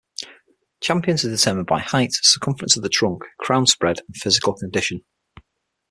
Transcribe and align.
Champions 0.79 1.23
are 1.25 1.29
determined 1.29 1.67
by 1.67 1.77
height, 1.79 2.09
circumference 2.13 2.75
of 2.75 2.81
the 2.81 2.89
trunk, 2.89 3.21
crown 3.37 3.67
spread, 3.67 3.99
and 4.07 4.17
physical 4.17 4.53
condition. 4.55 5.05